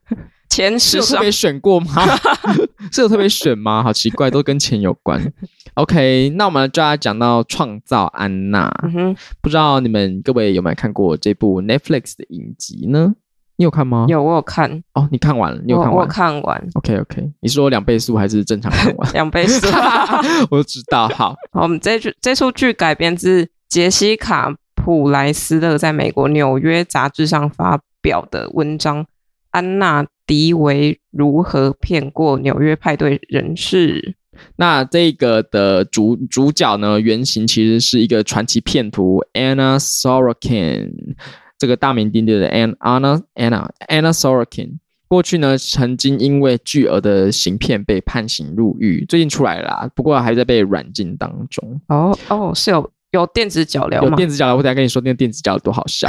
[0.51, 2.05] 钱是有特别选过吗？
[2.93, 3.83] 是有特别选吗？
[3.83, 5.33] 好奇怪，都跟钱有关。
[5.73, 8.71] OK，那我们就要讲到创造安娜。
[8.83, 13.15] 嗯哼，不知道你们各位有没有看过这部 Netflix 的影集呢？
[13.57, 14.07] 你有看吗？
[14.09, 14.83] 有，我有看。
[14.95, 15.61] 哦，你看完了？
[15.65, 15.97] 你有看完？
[15.97, 16.69] 我，我看完。
[16.75, 19.11] OK OK，你是说两倍速还是正常看完？
[19.15, 19.67] 两倍速。
[20.51, 21.09] 我知道。
[21.09, 29.05] 好， 好，我们这剧这出剧改编自杰西卡普莱斯勒在美国纽约杂志上发表的文章
[29.51, 30.03] 《安娜》。
[30.25, 34.15] 迪维如何骗过纽约派对人士？
[34.57, 36.99] 那这个的主主角呢？
[36.99, 41.17] 原型其实是一个传奇骗徒 Anna Sorokin，
[41.63, 44.79] 这个大名鼎鼎的 Anna Anna Anna Sorokin。
[45.07, 51.81] 过去呢，曾经因为巨额的行骗被判刑入狱，最近出来了啦，不过还在被软禁当中。
[51.87, 52.91] 哦哦，是有。
[53.13, 54.09] 有电子脚镣吗？
[54.09, 56.09] 有电子脚镣，我等下跟你说那个电子脚镣多好笑。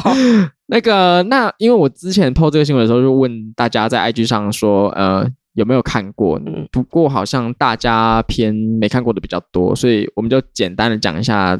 [0.68, 6.38] 那个，那因为我之前 po 这个新闻的时候，就问大家在 IG 上说，呃，有没有看过？
[6.70, 11.58] 不过好像大家偏没看过的比较多，所以我们就简单的讲一下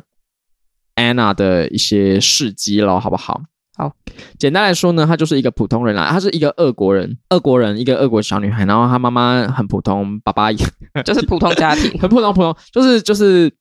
[0.96, 3.40] Anna 的一些事迹喽，好不好？
[3.76, 3.92] 好，
[4.38, 10.59] 简单来说呢，她就是一个普通人啦，她是一个俄国人，俄国人，一个俄国小女孩，然后她妈妈很普通，爸爸也
[11.04, 13.52] 就是普通家庭，很普通，普通，就是就是。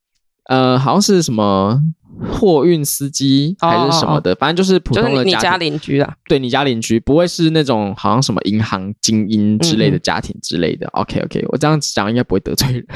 [0.50, 1.82] 呃，好像是什么
[2.32, 6.14] 货运司机还是什么的，哦哦哦，反正就是普通的你家邻居啊。
[6.28, 10.88] 对，你家邻居不会是那种好像什么银行精英之类的家庭之类的。
[10.88, 12.86] 嗯、OK OK，我这样子讲应该不会得罪人。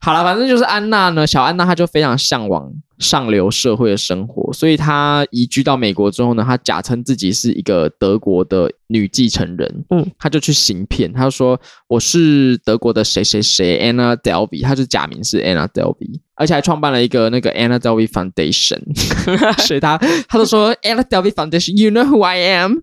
[0.00, 18.80] 好了，反正就是安娜呢，小安娜她就非常向往上流社会的生活，所以她移居到美国之后呢，她假称自己是一个德国的女继承人，嗯，她就去行骗，她就说我是德国的谁谁谁 Anna Delvey，她就假名是 Anna Delvey，而且还创办了一个那个 Anna Delvey Foundation，
[19.62, 19.96] 所以他
[20.28, 22.78] 他就说 Anna Delvey Foundation，You know who I am？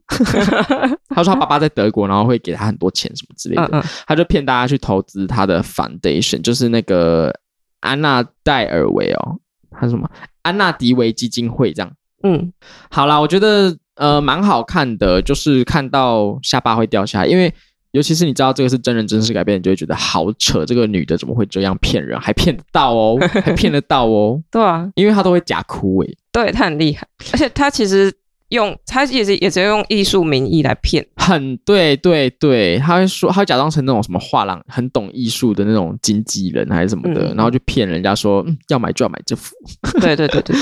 [1.13, 7.33] 他说他爸爸在德国，然后会给他很多钱什么之类的，他就骗大家去投资他的 Foundation，就是那个
[7.81, 9.37] 安娜戴尔维哦。
[9.71, 10.09] 他是什么？
[10.43, 11.91] 安娜迪维基金会这样。
[12.23, 12.51] 嗯，
[12.89, 17.53] 好啦，我觉得呃蛮好看的，就是看到下巴会掉下来，因为
[17.91, 24.41] 尤其是你知道这个是真人真事改编，你就会觉得好扯，这个女的怎么会这样骗人，还骗得到哦， 还骗得到哦。
[24.51, 28.13] 对啊，因为她都会假哭诶，对，她很厉害，而且她其实。
[28.49, 39.55] 用她也是也是用艺术名义来骗，很对对对，她会说她会假装成那种什么画廊很懂艺术的那种经纪人还是什么的，嗯、然后就骗人家说、嗯、要买就要买这幅。
[40.01, 40.61] 对对对对对。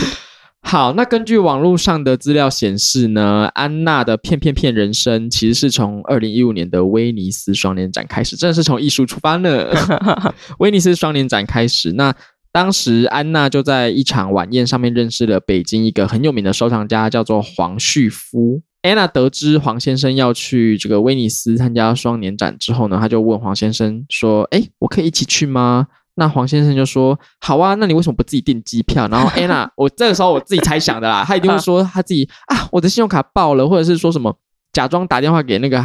[0.61, 9.67] 好，那根据网络上的资料显示呢，安娜的骗骗骗人生其实是从二零一五年的威尼斯双年展开始，真的是从艺术出发呢。
[10.59, 12.15] 威尼斯双年展开始，那。
[12.49, 18.63] 当时安娜就在一场晚宴上面认识了北京一个很有名的收藏家，叫做黄旭夫。
[18.81, 25.85] 安娜得知黄先生要去这个威尼斯参加双年展之后呢，他就问黄先生说：“哎，我可以一起去吗？”
[26.17, 34.35] 那黄先生就说：“好啊，那你为什么不自己订机票？”然后安娜，我这个时候我自己猜想的啦，他一定会说他自己啊，我的信用卡爆了，或者是说什么
[34.73, 35.83] 假装打电话给那个。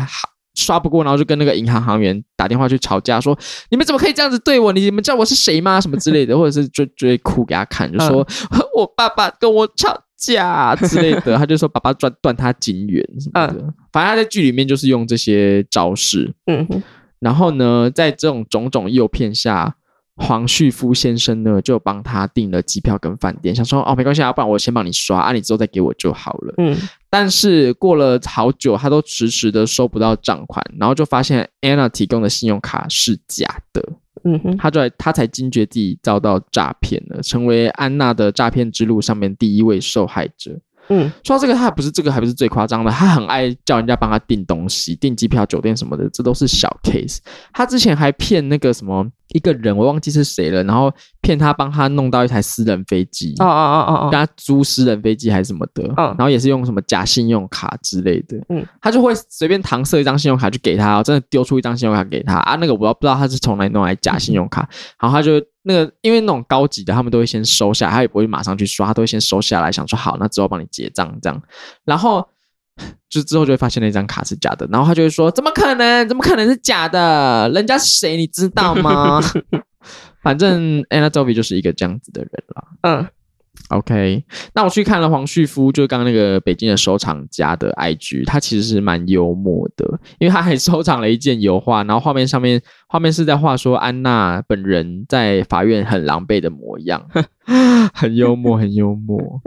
[0.54, 3.34] 刷不过，然后就跟那个银行行员打电话去吵架，说
[3.70, 4.70] 你们怎么可以这样子对我？
[4.70, 5.80] 你们知道我是谁吗？
[5.80, 11.36] 什么之类的，或者是追追哭给他看，就说、嗯、 我爸爸跟我吵架之类的。
[11.40, 16.30] 他就说爸爸断断他金元什么的，嗯、反正他在剧里面就是用这些招式。
[16.44, 16.68] 嗯，
[17.18, 19.74] 然后呢，在这种种种诱骗下。
[20.16, 26.54] 黄旭夫先生呢，就帮他订了机票跟饭店，想说哦，没关系啊，不然我先帮你刷，啊，你之后再给我就好了。
[26.58, 26.76] 嗯，
[27.08, 33.82] 但是过了好久，他都迟迟的收不到账款，然后就发现 Anna 提供的信用卡是假的。
[34.24, 40.60] 嗯哼，他就他才惊觉自己遭到诈骗了，成为安娜的诈骗之路上面第一位受害者。
[40.88, 47.18] 嗯，说到这个，他还不是这个，还不是最夸张的，他很爱叫人家帮他订东西、订机票、酒店什么的，这都是小 case。
[47.52, 62.34] 他之前还骗那个什么一个人，我忘记是谁了，然后骗他帮他弄到一台私人飞机，哦哦哦哦哦，跟他租私人飞机还是什么的，哦，然后也是用什么假信用卡之类的，嗯，他就会随便搪塞一张信用卡去给他，真的丢出一张信用卡给他。
[62.38, 64.68] 啊，那个我不知道他是从哪里弄来假信用卡，
[65.00, 65.40] 然后他就。
[65.62, 71.42] 那个，因为那种高级的，他们都会先收下，他也不会马上去刷，他都会先收下来，想说好，那之后帮你结账这样。
[71.84, 72.28] 然后
[73.08, 76.08] 就之后就会发现那张卡是假的，然后他就会说：“怎么可能？
[76.08, 77.50] 怎么可能是假的？
[77.54, 78.16] 人家是谁？
[78.16, 79.20] 你知道吗？”
[80.22, 82.64] 反正 Anna Dobby 就是一个这样子的人了。
[82.82, 83.08] 嗯。
[83.68, 97.06] OK，那我去看了黄旭夫，就刚刚那个北京的收藏家的 IG，他其实是蛮幽默的，因为他还收藏了一件油画，然后画面上面 画面是在画说安娜本人在法院很狼狈的模样，
[97.94, 99.40] 很幽默， 很幽默。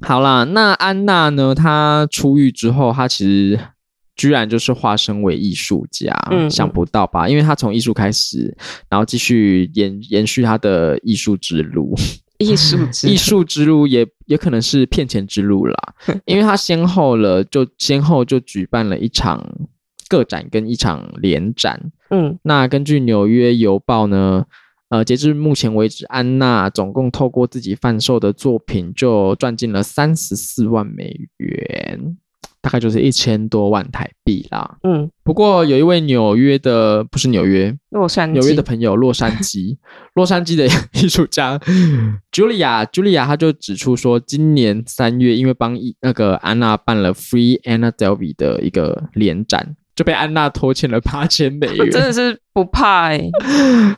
[0.00, 1.54] 好啦，那安娜呢？
[1.54, 3.58] 她出狱之后，她其实
[4.16, 7.28] 居然就是化身为艺术家，嗯嗯，想不到吧？
[7.28, 8.56] 因为她从艺术开始，
[8.88, 11.94] 然后继续延延续她的艺术之路。
[12.38, 19.44] 艺术 之艺术之路也也可能是骗钱之路啦， 因为他先后了就先后就举办了一场
[20.08, 21.92] 个展跟一场联展。
[22.10, 24.46] 嗯，那根据纽约邮报呢，
[24.88, 32.16] 呃，截至目前为止，安娜总共透过自己贩售的作品就赚进了三十四万美元。
[32.60, 34.76] 大概就是一千多万台币啦。
[34.82, 39.76] 嗯，不过有一位纽约的，不是纽约，洛杉矶，纽约的朋友，洛杉矶，
[40.14, 41.58] 洛杉矶的艺术家
[42.32, 51.90] Julia，Julia，他就指出说，今年三月因为帮一那个安娜办了 Free Anna Delvey 的一个联展，就被安娜拖欠了八千美元。
[51.90, 53.30] 真的是不怕哎、欸，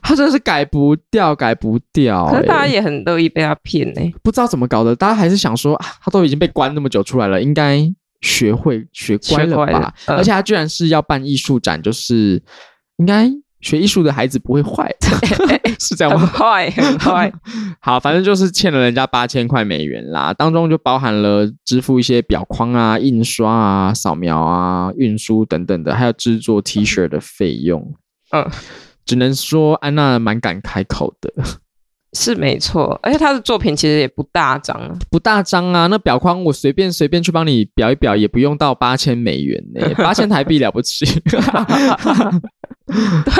[0.03, 2.31] 他真的是改不掉，改不掉、欸。
[2.31, 7.91] 可是大家也很乐意被他骗哎、欸，不知道怎么搞的，大家还是想说，啊、他都已经被关那么久出来了，应该。
[8.21, 9.93] 学会学乖了吧？
[10.05, 12.41] 呃、而且他居然是要办艺术展，就是
[12.97, 13.29] 应该
[13.59, 14.91] 学艺术的孩子不会坏，
[15.79, 16.25] 是这样吗？
[16.25, 17.33] 很坏，很坏。
[17.81, 27.93] 好，反正就是欠了人家八千块美元啦，当中就包含了支付一些表框啊、印刷啊、扫描啊、运输等等的，还有制作 T 恤的费用。
[28.31, 28.47] 嗯，
[29.05, 31.33] 只能说安娜蛮敢开口的。
[32.13, 35.87] 是没错，而且他的作品其实也不大张，不大张啊。
[35.87, 41.05] 那表框我随便随便去帮你裱一裱，也不用到八千美元呢，八千台币了不起。
[41.25, 41.39] 对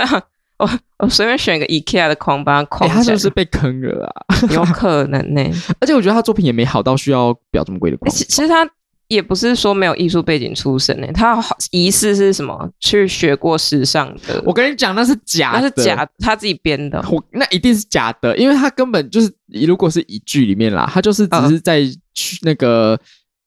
[0.05, 0.21] 啊，
[0.57, 2.89] 我我随便选一个 IKEA 的框，把它框。
[2.89, 4.37] 他是不是被坑了啊？
[4.51, 5.43] 有可能呢。
[5.81, 8.09] 而且我觉得他作品也没好到需要裱这么贵的框。
[8.09, 8.69] 其实他。
[9.11, 11.37] 也不是说没有艺术背景出身诶，他
[11.71, 14.41] 疑似是什么去学过时尚的。
[14.45, 17.03] 我跟你讲，那是假的，那是假，他自己编的。
[17.11, 19.29] 我那一定是假的，因为他根本就是，
[19.67, 22.97] 如果是一剧里面啦，他就是只是在去那个，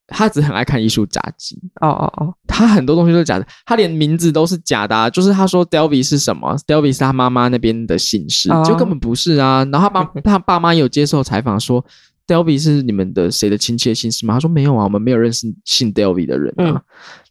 [0.05, 1.57] 他只很爱看艺术杂志。
[1.81, 5.09] 哦哦哦，他很多东西都是假的，他连名字都是假的啊。
[5.09, 9.67] 就是他说 Delvey 是什么，Delvey 是他妈妈那边的姓氏，就根本不是啊。
[9.71, 11.83] 然后他爸他爸妈有接受采访说。
[12.27, 14.33] Delvey 是你们的谁的亲戚的姓氏吗？
[14.33, 16.63] 他说没有啊，我们没有认识姓 Delvey 的人啊。
[16.71, 16.81] 嗯、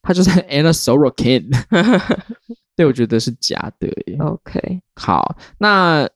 [0.02, 1.50] 他就是 Anna Sorokin。
[2.76, 4.16] 对，我觉得是假的耶。
[4.20, 6.08] OK，好，那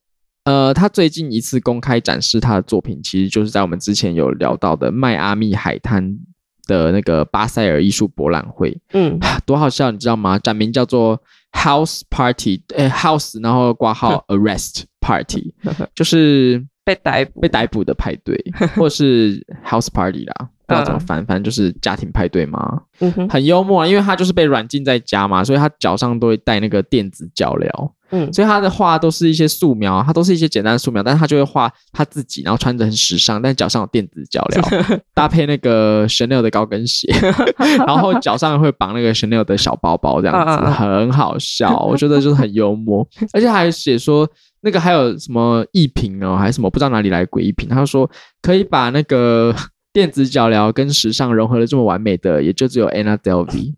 [0.45, 6.17] 呃，他最近一次公开展示他的作品，其实就是在我们之前有聊到的迈阿密海滩
[6.65, 8.79] 的那个巴塞尔艺术博览会。
[8.93, 10.39] 嗯， 多好笑，你知道吗？
[10.39, 15.53] 展名叫做 House Party，呃，House，然后挂号 Arrest Party，
[15.93, 16.65] 就是。
[16.89, 18.35] 被逮捕、被逮捕的派对，
[18.75, 22.81] 或是 house party 啦，不知道怎么翻，反正就是家庭派对嘛。
[22.99, 27.69] 嗯哼，很幽默啊，因为他就是被软禁在家嘛，所以他脚上都会带那个电子脚镣。
[28.11, 37.07] 嗯，所以他的画都是一些素描，他都是一些简单的素描，但是他就会画他自己，然后穿着很时尚，但脚上有电子脚镣， 搭配那个 Chanel 的高跟鞋，
[37.85, 44.27] 然后脚上会绑那个 Chanel 的小包包，这样子很好笑，我觉得就是很幽默，而且还写说。
[44.61, 47.69] 那个还有什么艺品哦，还是什么不知道哪里来的诡异品？
[47.69, 48.09] 他说
[48.41, 49.55] 可以把那个
[49.93, 53.73] 电子脚镣跟时尚融合的这么完美的，也就只有 Anna Delvey。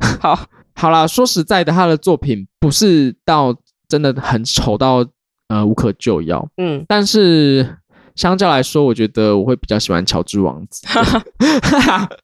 [0.20, 0.38] 好，
[0.74, 3.56] 好啦，说实在的，他的作品不是到
[3.88, 5.06] 真的很丑到
[5.48, 6.46] 呃无可救药。
[6.56, 7.76] 嗯，但是
[8.16, 10.86] 相较来说，我觉得我会比较喜欢乔治王子。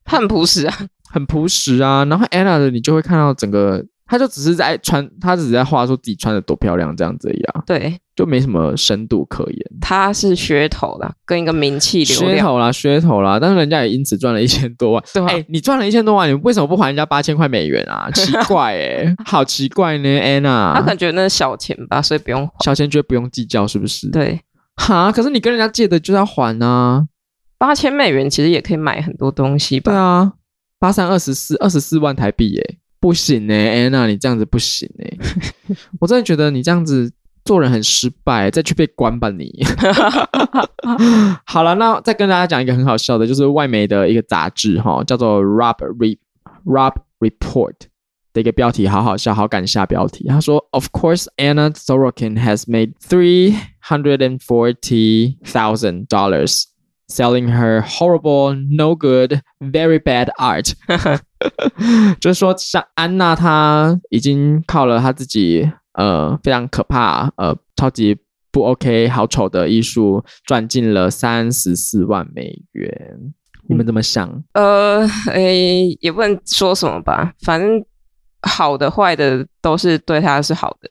[0.05, 0.77] 他很朴实啊，
[1.11, 2.05] 很朴实啊。
[2.05, 3.85] 然后 Anna 的你就会看到整个。
[4.07, 9.59] 他就只是在穿，他只是在画说自己穿的多漂亮这样子一样，对，就没什么深度可言。
[9.81, 12.37] 他是噱头啦，跟一个名气流量。
[12.37, 15.03] 噱头啦，噱头啦，但是人家也因此赚了一千多万。
[15.13, 15.29] 对吧？
[15.29, 18.09] 哎、欸，你赚了一千多万，你为什么不还人家八千块美元啊？
[18.15, 20.75] 奇怪哎、欸，好奇怪呢，Anna。
[20.75, 22.53] 他可能觉得那是小钱吧，所以不用还。
[22.65, 24.09] 小钱觉得不用计较，是不是？
[24.11, 24.41] 对。
[24.77, 27.07] 哈，可是你跟人家借的就要还啊。
[27.59, 29.91] 八千美元其实也可以买很多东西吧？
[29.91, 30.33] 对啊，
[30.79, 35.05] 八三二十四二十四万台币耶，不行呢，安娜，你这样子不行呢。
[36.01, 37.09] 我真的觉得你这样子
[37.45, 39.65] 做人很失败，再去被关吧你。
[41.45, 46.19] 好了，那再跟大家讲一个很好笑的，就是外媒的一个杂志哈，叫做 Robb Re
[46.65, 47.75] Robb Report
[48.33, 50.27] 的一个标题，好好笑，好敢下标题。
[50.27, 53.55] 他说：“Of course, Anna Sorokin has made three
[53.89, 56.65] hundred and forty thousand dollars.”
[57.09, 60.73] Selling her horrible, no good, very bad art，
[62.21, 68.19] 就是说，像安娜，她已经靠了她自己，呃，非常可怕，呃，超级
[68.51, 73.33] 不 OK，好丑的艺术，赚进了三十四万美元。
[73.69, 74.43] 你们怎么想？
[74.55, 77.85] 呃，诶，也不能说什么吧，反正
[78.43, 80.91] 好的、坏的都是对她是好的。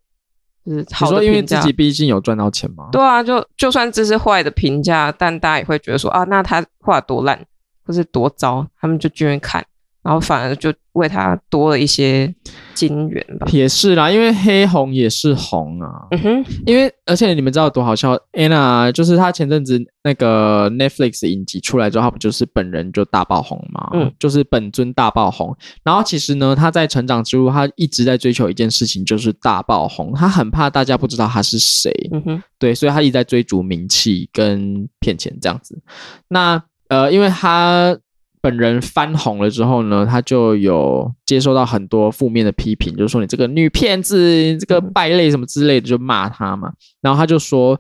[0.65, 2.89] 就是好的评价，你说因为自己毕竟有赚到钱吗？
[2.91, 7.39] 对啊，就就算这是坏的评价，但大家也会觉得说啊，那他画多烂
[7.85, 9.65] 或是多糟，他们就居然看。
[10.05, 12.31] 然后反而就为他多了一些
[12.75, 13.47] 金元吧。
[13.51, 15.89] 也是啦，因为黑红也是红啊。
[16.11, 16.45] 嗯哼。
[16.67, 23.89] 因为而且你们知道多好笑？Anna 就是他前阵子那个 Netflix 影集出来之后，他不就是本人就大爆红嘛？
[23.93, 24.13] 嗯。
[24.19, 25.57] 就是本尊大爆红。
[25.83, 30.13] 然后其实呢，他在成长之路，他一直在追求一件事情，就是大爆红。
[30.13, 31.91] 他很怕大家不知道他是谁。
[32.13, 32.43] 嗯哼。
[32.59, 35.81] 对，所以他一直在追逐名气跟骗钱这样子。
[36.27, 37.97] 那呃，因为他。
[38.45, 46.71] 本人翻红了之后呢，他就有接收到很多负面的批评，就是说你这个女骗子、你这个败类什么之类的，就骂他嘛。
[47.01, 47.75] 然后他就说，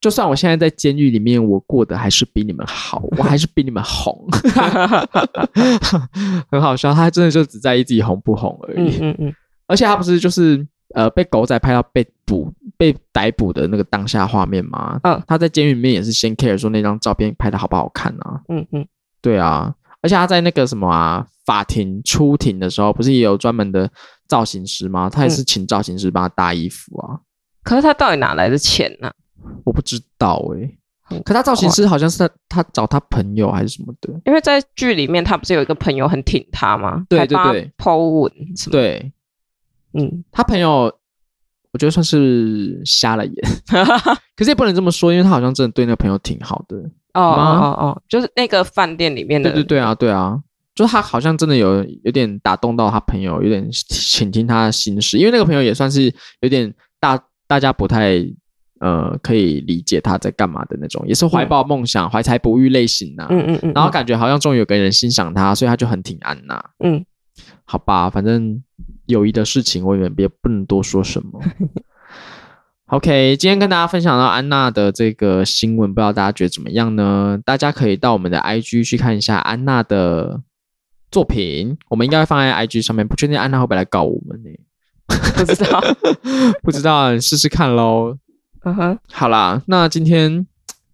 [0.00, 4.26] 就算我现在在监狱里面，我过得还是比你们好，我还是比你们红，
[6.50, 6.94] 很好笑。
[6.94, 8.96] 他真的就只在意自己红不红而已。
[8.96, 9.34] 嗯嗯嗯。
[9.66, 14.98] 而且他不是就是呃被狗仔拍到被捕、被逮捕的那个当下画面吗？
[15.02, 15.22] 嗯。
[15.26, 18.40] 他在监狱里面也是先 care 说那张照片拍的好不好看啊？
[18.48, 18.86] 嗯嗯。
[19.20, 19.74] 对啊。
[20.02, 23.90] 而且他在那个什么啊，法庭出庭的时候，不是也有专门的
[24.28, 25.08] 造型师吗？
[25.10, 27.20] 他也是请造型师帮他搭衣服啊。
[27.62, 29.10] 可是他到底哪来的钱呢？
[29.64, 30.78] 我不知道哎、欸。
[31.24, 34.12] 可他造型师好像是他他找他朋友还是什么的？
[34.24, 37.04] 因为在剧里面，他不是有一个朋友很挺他吗？
[37.08, 38.72] 对对对，po 文什么？
[38.72, 39.12] 对，
[39.94, 40.92] 嗯，他朋友
[41.70, 43.34] 我觉得算是瞎了眼，
[44.34, 46.76] 可是也不能这么说，因为他好像真的对那个朋友挺好的。
[47.22, 49.50] 哦哦哦，就是那个饭店里面的。
[49.50, 50.38] 对对对啊，对啊，
[50.74, 58.24] 就他好像真的有有点打动到他朋友，有点倾听他的心事，因为那个朋友也算是有点大，大家不太
[58.80, 63.26] 呃可以理解他在干嘛的那种，也是怀抱梦想、怀、嗯、才不遇类型啊。
[63.30, 63.72] 嗯嗯嗯。
[63.74, 66.62] 然后感觉好像终于有个人欣赏他，所以他就很挺安娜。
[66.84, 67.04] 嗯，
[67.64, 68.62] 好吧，反正
[69.06, 71.40] 友谊的事情，我也别不能多说什么。
[72.90, 77.36] OK，今天跟大家分享到安娜的这个新闻，不知道大家觉得怎么样呢？
[77.44, 80.40] 大家可以到我们的 IG 去看一下安娜的
[81.10, 83.06] 作品，我们应该会放在 IG 上面。
[83.06, 84.50] 不确定安娜会不会来告我们呢？
[85.36, 85.82] 不知道，
[86.62, 88.16] 不知道，试试看喽。
[88.62, 90.46] 嗯哼，好啦，那今天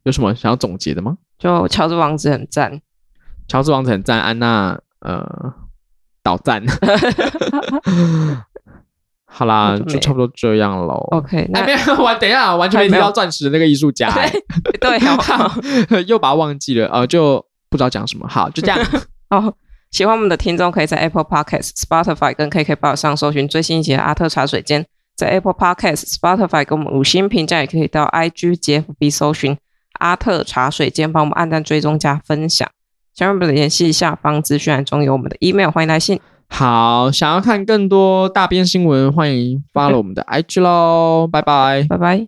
[0.05, 1.19] 有什么想要总结的吗？
[1.39, 2.81] 就乔治王子很赞，
[3.47, 5.53] 乔治王子很赞，安娜呃
[6.23, 6.65] 倒赞。
[9.35, 10.95] 好啦，就差不多这样喽。
[11.11, 14.31] OK，那边完， 等一下，完全没提到钻石的那个艺术家，对，
[15.87, 18.29] 对， 又把它忘记了，呃，就不知道讲什么。
[18.29, 18.79] 好，就这样。
[19.31, 19.53] 哦，
[19.91, 24.85] 喜欢我们的听众可以在 Apple Podcast、Spotify 跟 KKBOX 上搜寻最新一集的阿特茶水间，
[25.17, 29.57] 在 Apple Podcast、Spotify 给我们五星评价，也可以到 IG、GFB 搜寻
[30.01, 32.69] 阿特茶水间，帮我们按赞、追踪、加分享。
[33.15, 36.21] 想要我们的联系，下方资讯栏中有我们的 email，欢迎来信。
[36.53, 42.27] 好，想要看更多大编新闻，欢迎 follow 我们的 IG 喽，拜拜，拜拜。